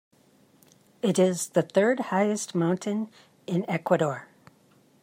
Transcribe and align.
It 1.03 1.19
is 1.19 1.49
the 1.49 1.61
third 1.61 1.99
highest 2.09 2.55
mountain 2.55 3.11
in 3.45 3.69
Ecuador. 3.69 4.29